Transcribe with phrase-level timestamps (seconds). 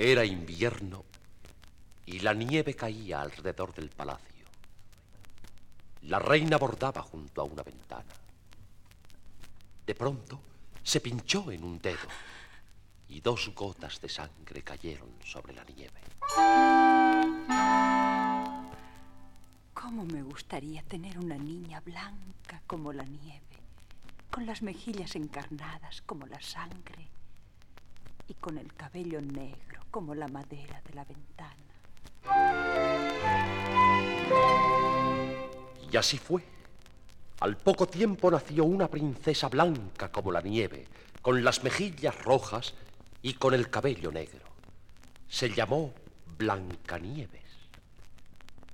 [0.00, 1.04] Era invierno
[2.06, 4.46] y la nieve caía alrededor del palacio.
[6.02, 8.14] La reina bordaba junto a una ventana.
[9.84, 10.40] De pronto
[10.84, 12.06] se pinchó en un dedo
[13.08, 16.00] y dos gotas de sangre cayeron sobre la nieve.
[19.74, 23.58] ¿Cómo me gustaría tener una niña blanca como la nieve,
[24.30, 27.08] con las mejillas encarnadas como la sangre
[28.28, 31.74] y con el cabello negro como la madera de la ventana?
[35.90, 36.44] Y así fue.
[37.40, 40.86] Al poco tiempo nació una princesa blanca como la nieve,
[41.20, 42.74] con las mejillas rojas
[43.22, 44.46] y con el cabello negro.
[45.26, 45.92] Se llamó
[46.38, 47.50] Blancanieves.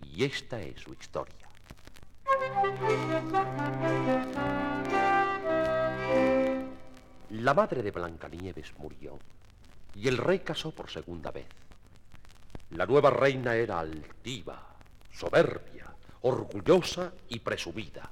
[0.03, 1.49] Y esta es su historia.
[7.31, 9.19] La madre de Blancanieves murió
[9.95, 11.47] y el rey casó por segunda vez.
[12.71, 14.77] La nueva reina era altiva,
[15.13, 18.11] soberbia, orgullosa y presumida.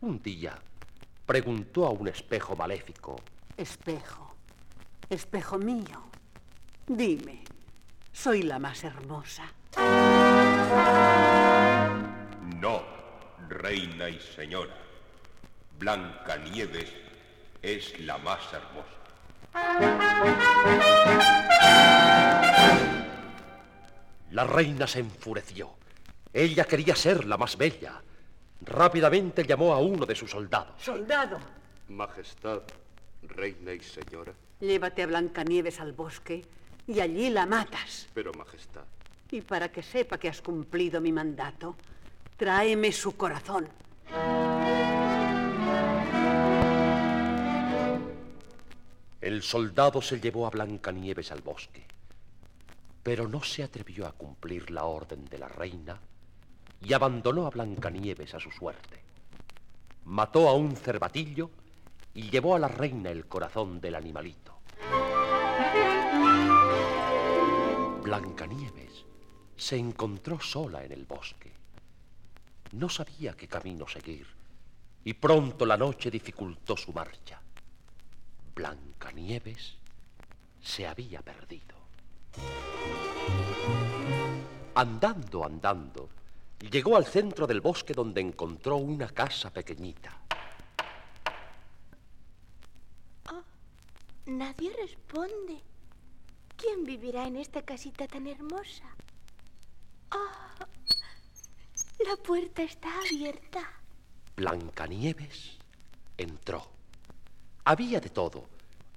[0.00, 0.58] Un día
[1.26, 3.16] preguntó a un espejo maléfico.
[3.56, 4.34] Espejo,
[5.10, 6.02] espejo mío,
[6.86, 7.44] dime,
[8.12, 9.52] ¿soy la más hermosa?
[12.60, 12.82] No,
[13.48, 14.87] reina y señora.
[15.78, 16.92] Blancanieves
[17.62, 18.98] es la más hermosa.
[24.32, 25.70] La reina se enfureció.
[26.32, 28.02] Ella quería ser la más bella.
[28.62, 30.74] Rápidamente llamó a uno de sus soldados.
[30.82, 31.38] Soldado,
[31.88, 32.62] Majestad,
[33.22, 34.32] reina y señora.
[34.60, 36.44] llévate a Blancanieves al bosque
[36.86, 38.08] y allí la matas.
[38.14, 38.82] Pero, Majestad,
[39.30, 41.76] Y para que sepa que has cumplido mi mandato,
[42.36, 43.68] tráeme su corazón.
[49.20, 51.84] El soldado se llevó a Blancanieves al bosque,
[53.02, 55.98] pero no se atrevió a cumplir la orden de la reina
[56.80, 59.02] y abandonó a Blancanieves a su suerte.
[60.04, 61.50] Mató a un cervatillo
[62.14, 64.60] y llevó a la reina el corazón del animalito.
[68.04, 69.04] Blancanieves
[69.56, 71.50] se encontró sola en el bosque.
[72.70, 74.28] No sabía qué camino seguir
[75.02, 77.40] y pronto la noche dificultó su marcha.
[78.58, 79.76] Blancanieves
[80.60, 81.76] se había perdido.
[84.74, 86.08] Andando, andando,
[86.68, 90.10] llegó al centro del bosque donde encontró una casa pequeñita.
[94.26, 95.62] Nadie responde.
[96.56, 98.88] ¿Quién vivirá en esta casita tan hermosa?
[100.10, 100.66] Ah,
[102.04, 103.60] la puerta está abierta.
[104.34, 105.58] Blancanieves
[106.16, 106.77] entró.
[107.70, 108.46] Había de todo,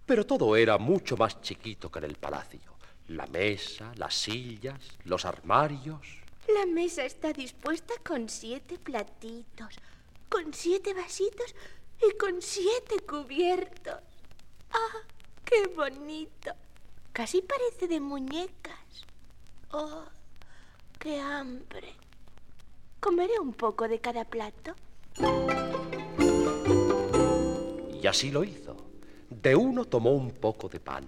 [0.06, 2.78] pero todo era mucho más chiquito que en el palacio.
[3.10, 6.22] La mesa, las sillas, los armarios.
[6.48, 9.76] La mesa está dispuesta con siete platitos,
[10.30, 11.54] con siete vasitos
[12.02, 14.00] y con siete cubiertos.
[14.72, 15.00] ¡Ah,
[15.44, 16.54] qué bonito!
[17.12, 19.06] Casi parece de muñecas.
[19.72, 20.06] ¡Oh,
[20.98, 21.94] qué hambre!
[23.02, 24.76] ¿Comeré un poco de cada plato?
[28.02, 28.76] Y así lo hizo.
[29.30, 31.08] De uno tomó un poco de pan,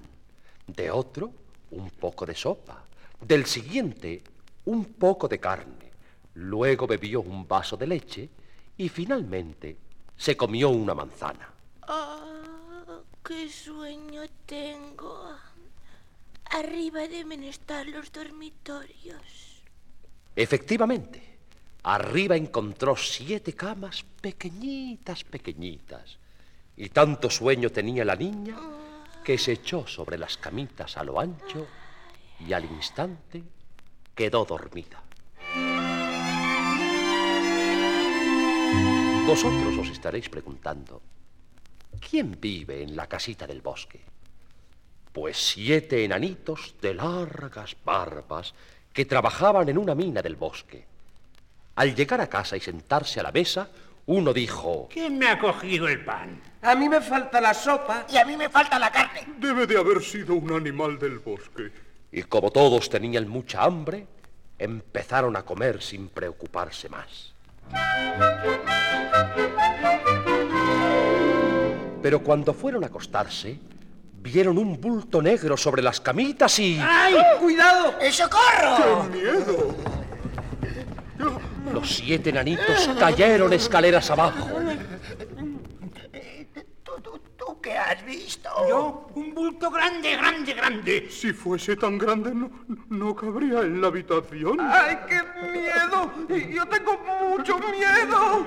[0.67, 1.31] de otro
[1.71, 2.83] un poco de sopa,
[3.19, 4.21] del siguiente
[4.65, 5.91] un poco de carne,
[6.35, 8.29] luego bebió un vaso de leche
[8.77, 9.77] y finalmente
[10.15, 11.51] se comió una manzana.
[11.81, 15.35] ¡Ah, qué sueño tengo!
[16.45, 19.63] Arriba deben estar los dormitorios.
[20.35, 21.39] Efectivamente,
[21.81, 26.19] arriba encontró siete camas pequeñitas, pequeñitas.
[26.75, 28.57] Y tanto sueño tenía la niña
[29.23, 31.67] que se echó sobre las camitas a lo ancho
[32.39, 33.43] y al instante
[34.15, 35.01] quedó dormida.
[39.25, 41.01] Vosotros os estaréis preguntando,
[41.99, 44.01] ¿quién vive en la casita del bosque?
[45.13, 48.53] Pues siete enanitos de largas barbas
[48.91, 50.85] que trabajaban en una mina del bosque.
[51.75, 53.69] Al llegar a casa y sentarse a la mesa,
[54.05, 56.41] uno dijo, ¿Quién me ha cogido el pan?
[56.61, 58.05] A mí me falta la sopa.
[58.09, 59.25] Y a mí me falta la carne.
[59.37, 61.71] debe de haber sido un animal del bosque.
[62.11, 64.07] y como todos tenían mucha hambre,
[64.59, 67.33] empezaron a comer sin preocuparse más.
[72.01, 73.57] Pero cuando fueron a acostarse,
[74.21, 76.77] vieron un bulto negro sobre las camitas y...
[76.81, 77.15] ¡Ay!
[77.39, 77.95] ¡Cuidado!
[78.01, 79.03] ¡Eh, ¡Socorro!
[79.05, 79.75] ¡Miedo!
[81.73, 84.49] Los siete nanitos cayeron escaleras abajo.
[86.83, 88.49] ¿Tú, tú, tú qué has visto?
[88.69, 91.07] Yo, un bulto grande, grande, grande.
[91.09, 92.51] Si fuese tan grande, no,
[92.89, 94.57] no cabría en la habitación.
[94.61, 95.19] ¡Ay, qué
[95.51, 96.11] miedo!
[96.53, 96.97] Yo tengo
[97.29, 98.45] mucho miedo.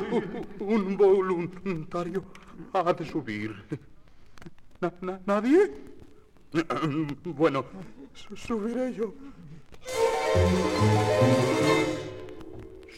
[0.60, 2.24] Un voluntario
[2.72, 3.54] ha de subir.
[4.80, 5.72] Na- na- ¿Nadie?
[7.24, 7.64] Bueno,
[8.14, 9.12] su- subiré yo.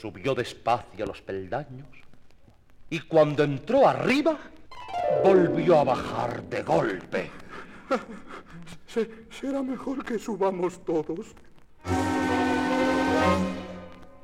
[0.01, 1.89] Subió despacio los peldaños
[2.91, 4.39] y cuando entró arriba,
[5.25, 7.31] volvió a bajar de golpe.
[8.87, 11.35] Se- será mejor que subamos todos.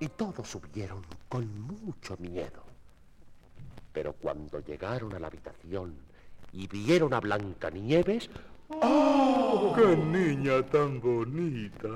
[0.00, 2.62] Y todos subieron con mucho miedo.
[3.92, 5.94] Pero cuando llegaron a la habitación
[6.52, 8.28] y vieron a Blancanieves,
[8.68, 11.88] ¡Qué niña tan bonita!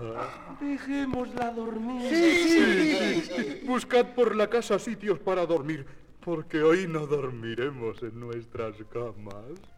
[0.61, 2.11] Dejémosla dormir.
[2.11, 3.61] Sí, sí.
[3.67, 5.87] Buscad por la casa sitios para dormir,
[6.21, 9.78] porque hoy no dormiremos en nuestras camas.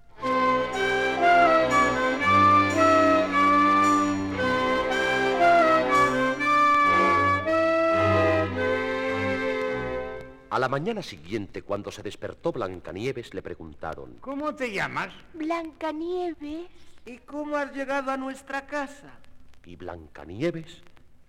[10.60, 15.12] La mañana siguiente, cuando se despertó Blancanieves, le preguntaron, ¿Cómo te llamas?
[15.34, 16.68] Blancanieves.
[17.06, 19.18] ¿Y cómo has llegado a nuestra casa?
[19.64, 20.82] y Blancanieves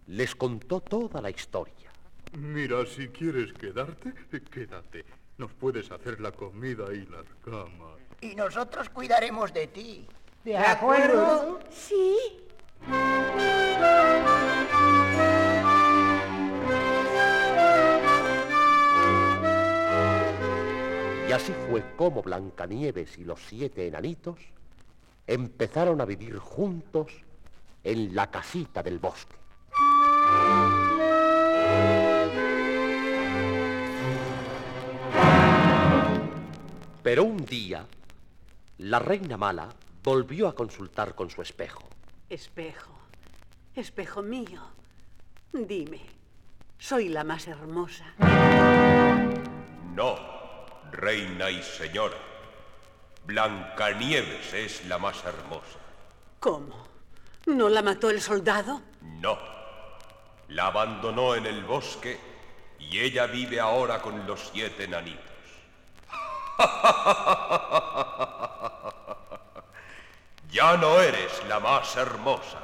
[0.07, 1.91] les contó toda la historia.
[2.33, 4.13] Mira, si quieres quedarte,
[4.51, 5.05] quédate.
[5.37, 7.99] Nos puedes hacer la comida y las camas.
[8.21, 10.07] Y nosotros cuidaremos de ti.
[10.43, 11.59] ¿De acuerdo?
[11.69, 12.17] Sí.
[21.41, 24.37] Así fue como Blancanieves y los siete enanitos
[25.25, 27.11] empezaron a vivir juntos
[27.83, 29.35] en la casita del bosque.
[37.01, 37.87] Pero un día,
[38.77, 39.69] la reina mala
[40.03, 41.89] volvió a consultar con su espejo.
[42.29, 42.93] Espejo,
[43.73, 44.61] espejo mío,
[45.51, 46.01] dime,
[46.77, 48.13] ¿soy la más hermosa?
[49.95, 50.40] No,
[50.91, 52.17] reina y señora.
[53.25, 55.79] Blancanieves es la más hermosa.
[56.39, 56.87] ¿Cómo?
[57.45, 58.81] ¿No la mató el soldado?
[59.01, 59.37] No.
[60.49, 62.19] La abandonó en el bosque
[62.79, 65.21] y ella vive ahora con los siete enanitos.
[70.51, 72.59] ya no eres la más hermosa.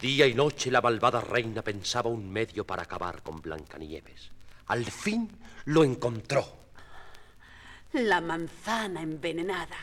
[0.00, 4.30] Día y noche la malvada reina pensaba un medio para acabar con Blancanieves.
[4.68, 5.30] Al fin
[5.66, 6.42] lo encontró.
[7.92, 9.76] La manzana envenenada.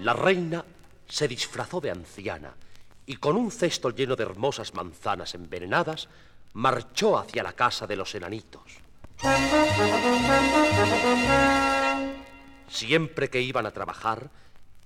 [0.00, 0.64] La reina
[1.08, 2.54] se disfrazó de anciana
[3.04, 6.08] y con un cesto lleno de hermosas manzanas envenenadas
[6.52, 8.62] marchó hacia la casa de los enanitos.
[12.68, 14.30] Siempre que iban a trabajar,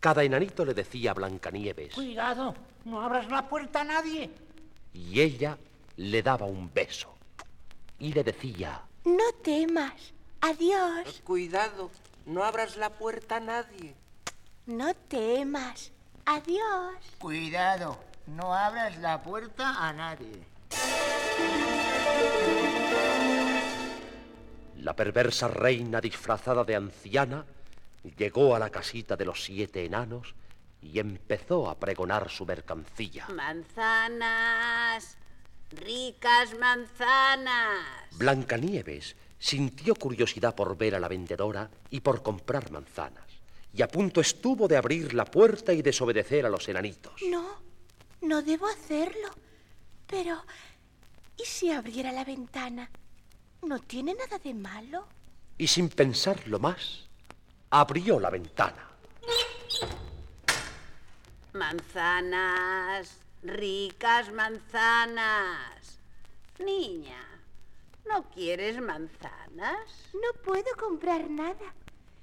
[0.01, 2.55] cada enanito le decía a Blancanieves Cuidado,
[2.85, 4.31] no abras la puerta a nadie.
[4.95, 5.59] y ella
[5.97, 7.15] le daba un beso
[7.99, 10.13] y le decía No temas.
[10.41, 11.21] Adiós.
[11.23, 11.91] Cuidado,
[12.25, 13.95] no abras la puerta a nadie.
[14.67, 15.93] No temas.
[16.25, 16.95] Adiós.
[17.19, 20.43] Cuidado, no abras la puerta a nadie.
[24.79, 27.45] La perversa reina disfrazada de anciana
[28.03, 30.35] llegó a la casita de los siete enanos
[30.83, 33.27] y empezó a pregonar su mercancía.
[33.35, 35.19] Manzanas,
[35.71, 37.85] ricas manzanas.
[38.13, 43.27] Blancanieves sintió curiosidad por ver a la vendedora y por comprar manzanas,
[43.73, 47.15] y a punto estuvo de abrir la puerta y desobedecer a los enanitos.
[47.31, 47.57] No,
[48.23, 49.29] no debo hacerlo.
[50.07, 50.45] Pero,
[51.39, 52.91] ¿y si abriera la ventana?
[53.63, 55.07] ¿No tiene nada de malo?
[55.57, 57.10] Y sin pensarlo más,
[57.71, 58.87] abrió la ventana.
[61.53, 65.99] Manzanas, ricas manzanas.
[66.59, 67.25] Niña,
[68.09, 70.11] ¿no quieres manzanas?
[70.15, 71.75] No puedo comprar nada.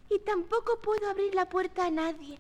[0.09, 2.39] Y tampoco puedo abrir la puerta a nadie.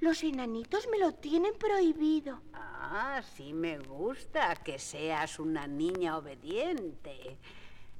[0.00, 2.40] Los enanitos me lo tienen prohibido.
[2.52, 7.38] Ah, sí me gusta que seas una niña obediente.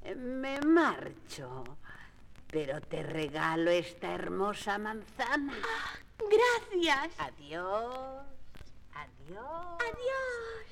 [0.03, 1.63] Eh, Me marcho,
[2.51, 5.53] pero te regalo esta hermosa manzana.
[6.17, 7.09] Gracias.
[7.17, 8.25] Adiós.
[8.93, 9.77] Adiós.
[9.79, 10.67] Adiós.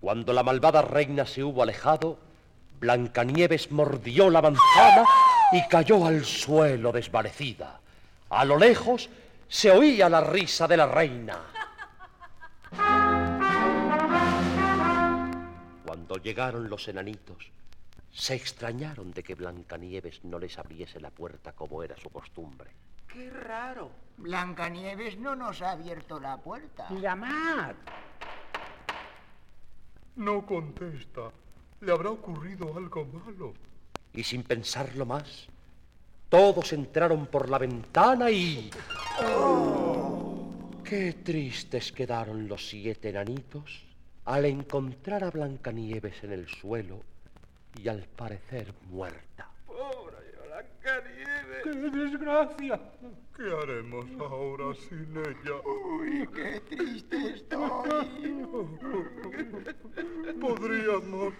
[0.00, 2.18] Cuando la malvada reina se hubo alejado,
[2.80, 5.04] Blancanieves mordió la manzana
[5.52, 7.80] y cayó al suelo desvanecida.
[8.28, 9.08] A lo lejos
[9.48, 11.40] se oía la risa de la reina.
[15.86, 17.50] Cuando llegaron los enanitos,
[18.16, 22.70] se extrañaron de que Blancanieves no les abriese la puerta como era su costumbre.
[23.06, 23.90] ¡Qué raro!
[24.16, 26.88] Blancanieves no nos ha abierto la puerta.
[26.90, 27.74] Llamad.
[30.16, 31.30] No contesta.
[31.82, 33.52] Le habrá ocurrido algo malo.
[34.14, 35.48] Y sin pensarlo más,
[36.30, 38.70] todos entraron por la ventana y...
[40.82, 43.84] Qué tristes quedaron los siete enanitos
[44.24, 47.02] al encontrar a Blancanieves en el suelo
[47.82, 49.50] y al parecer muerta.
[49.66, 50.16] ¡Pobre
[50.46, 51.62] Blancanieves!
[51.62, 52.80] ¡Qué desgracia!
[53.36, 55.60] ¿Qué haremos ahora sin ella?
[55.64, 58.46] Uy, qué triste estoy.
[60.40, 61.34] Podríamos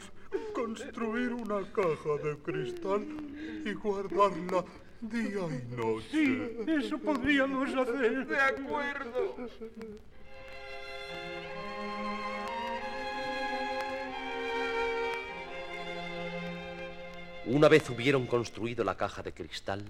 [0.52, 3.06] construir una caja de cristal
[3.64, 4.64] y guardarla
[5.00, 6.04] día y noche.
[6.10, 8.26] Sí, eso podríamos hacer.
[8.26, 9.36] ¡De acuerdo!
[17.46, 19.84] Una vez hubieron construido la caja de cristal,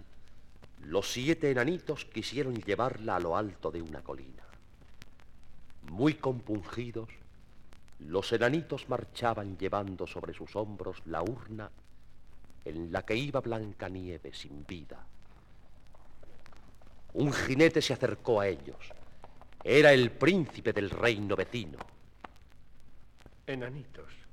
[0.83, 4.43] los siete enanitos quisieron llevarla a lo alto de una colina.
[5.91, 7.09] Muy compungidos,
[8.01, 11.71] los enanitos marchaban llevando sobre sus hombros la urna
[12.67, 15.07] en la que iba Blancanieves sin vida.
[17.15, 18.93] Un jinete se acercó a ellos.
[19.65, 21.79] Era el príncipe del reino vecino.
[23.47, 24.26] Enanitos,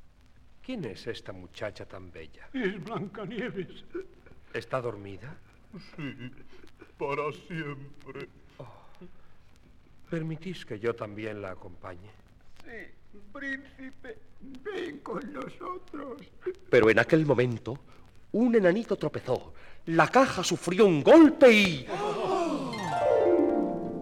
[0.66, 2.50] ¿quién es esta muchacha tan bella?
[2.54, 3.84] Es Blancanieves.
[4.54, 5.36] ¿Está dormida?
[5.96, 6.32] Sí,
[6.98, 8.28] para siempre.
[10.10, 12.12] ¿Permitís que yo también la acompañe?
[12.64, 14.18] Sí, príncipe.
[14.64, 16.22] Ven con nosotros.
[16.70, 17.80] Pero en aquel momento,
[18.34, 19.54] un enanito tropezó.
[19.88, 21.88] La caja sufrió un golpe y...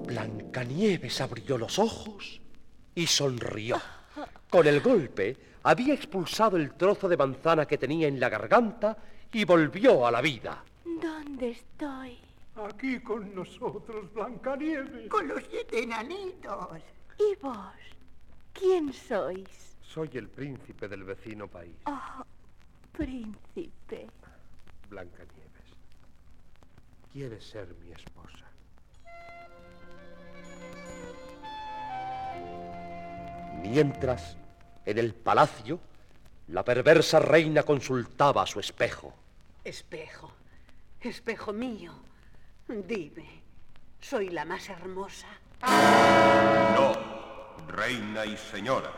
[0.05, 2.41] Blancanieves abrió los ojos
[2.93, 3.79] y sonrió.
[4.51, 8.97] Con el golpe había expulsado el trozo de manzana que tenía en la garganta
[9.31, 10.61] y volvió a la vida.
[10.83, 12.19] ¿Dónde estoy?
[12.57, 15.09] Aquí con nosotros, Blancanieves.
[15.09, 16.67] Con los siete enanitos.
[17.17, 17.55] ¿Y vos?
[18.51, 19.77] ¿Quién sois?
[19.81, 22.23] Soy el príncipe del vecino país, Oh,
[22.91, 24.07] príncipe.
[24.89, 25.69] Blancanieves.
[27.13, 28.45] ¿Quieres ser mi esposa?
[33.61, 34.35] Mientras,
[34.85, 35.79] en el palacio,
[36.47, 39.13] la perversa reina consultaba a su espejo.
[39.63, 40.31] Espejo,
[40.99, 41.93] espejo mío,
[42.67, 43.41] dime,
[43.99, 45.27] ¿soy la más hermosa?
[46.75, 46.93] No,
[47.67, 48.91] reina y señora.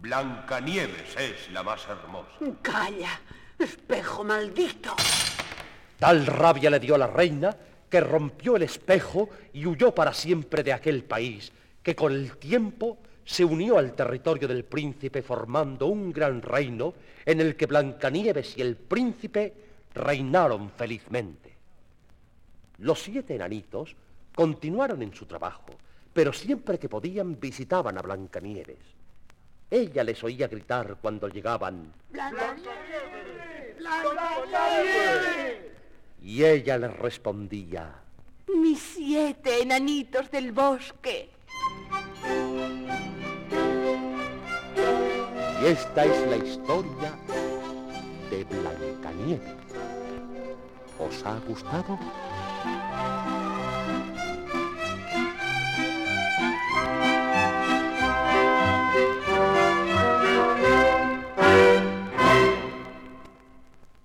[0.00, 2.28] Blancanieves es la más hermosa.
[2.60, 3.20] Calla,
[3.58, 4.94] espejo maldito.
[5.98, 7.56] Tal rabia le dio a la reina
[7.88, 11.52] que rompió el espejo y huyó para siempre de aquel país,
[11.82, 17.40] que con el tiempo se unió al territorio del príncipe formando un gran reino en
[17.40, 19.52] el que Blancanieves y el príncipe
[19.94, 21.54] reinaron felizmente.
[22.78, 23.96] Los siete enanitos
[24.34, 25.66] continuaron en su trabajo,
[26.12, 28.78] pero siempre que podían visitaban a Blancanieves.
[29.70, 31.92] Ella les oía gritar cuando llegaban
[36.22, 37.94] y ella les respondía.
[38.54, 41.33] Mis siete enanitos del bosque.
[45.64, 47.14] Esta es la historia
[48.30, 49.54] de Blancanieves.
[50.98, 51.98] ¿Os ha gustado?